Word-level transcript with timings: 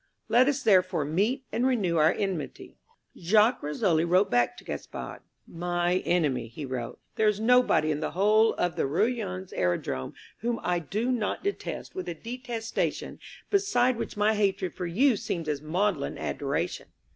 Let 0.29 0.47
us 0.49 0.63
therefore 0.63 1.05
meet 1.05 1.45
and 1.51 1.67
renew 1.67 1.97
our 1.97 2.11
enmity." 2.11 2.75
Jacques 3.15 3.61
Rissole 3.61 4.03
wrote 4.09 4.31
back 4.31 4.57
to 4.57 4.63
Gaspard. 4.63 5.19
"My 5.47 5.97
enemy," 6.05 6.47
he 6.47 6.65
wrote, 6.65 6.97
"there 7.17 7.27
is 7.27 7.39
nobody 7.39 7.91
in 7.91 7.99
the 7.99 8.09
whole 8.09 8.55
of 8.55 8.75
the 8.77 8.87
Roullens 8.87 9.53
Aerodrome 9.53 10.15
whom 10.39 10.59
I 10.63 10.79
do 10.79 11.11
not 11.11 11.43
detest 11.43 11.93
with 11.93 12.09
a 12.09 12.15
detestation 12.15 13.19
beside 13.51 13.97
which 13.97 14.17
my 14.17 14.33
hatred 14.33 14.73
for 14.73 14.87
you 14.87 15.15
seems 15.17 15.47
as 15.47 15.61
maudlin 15.61 16.17
adoration. 16.17 16.87